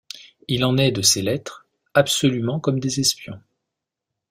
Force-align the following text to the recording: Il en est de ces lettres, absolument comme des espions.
Il 0.47 0.65
en 0.65 0.79
est 0.79 0.91
de 0.91 1.03
ces 1.03 1.21
lettres, 1.21 1.67
absolument 1.93 2.59
comme 2.59 2.79
des 2.79 2.99
espions. 2.99 3.39